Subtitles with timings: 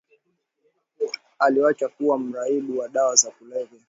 [1.39, 3.79] Aliwacha kuwa mraibu wa dawa za kulevya